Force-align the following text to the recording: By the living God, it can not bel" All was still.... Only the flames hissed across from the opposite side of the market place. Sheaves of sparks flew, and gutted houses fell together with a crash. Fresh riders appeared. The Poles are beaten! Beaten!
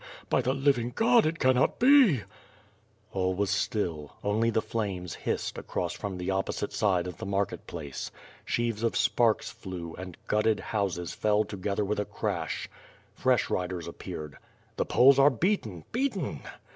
By 0.31 0.41
the 0.41 0.55
living 0.55 0.93
God, 0.95 1.27
it 1.27 1.37
can 1.37 1.53
not 1.53 1.77
bel" 1.77 2.21
All 3.13 3.35
was 3.35 3.51
still.... 3.51 4.15
Only 4.23 4.49
the 4.49 4.59
flames 4.59 5.13
hissed 5.13 5.59
across 5.59 5.93
from 5.93 6.17
the 6.17 6.31
opposite 6.31 6.73
side 6.73 7.05
of 7.05 7.17
the 7.19 7.25
market 7.27 7.67
place. 7.67 8.09
Sheaves 8.43 8.81
of 8.81 8.97
sparks 8.97 9.51
flew, 9.51 9.93
and 9.93 10.17
gutted 10.25 10.59
houses 10.59 11.13
fell 11.13 11.43
together 11.43 11.85
with 11.85 11.99
a 11.99 12.05
crash. 12.05 12.67
Fresh 13.13 13.51
riders 13.51 13.87
appeared. 13.87 14.39
The 14.75 14.87
Poles 14.87 15.19
are 15.19 15.29
beaten! 15.29 15.83
Beaten! 15.91 16.41